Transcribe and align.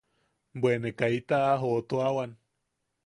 Bwe 0.61 0.71
ne 0.81 0.89
kaita 0.99 1.37
a 1.51 1.59
jootuawan. 1.61 2.31